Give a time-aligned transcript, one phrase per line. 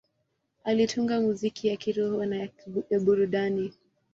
[0.63, 2.49] Alitunga muziki ya kiroho na
[2.89, 3.73] ya burudani.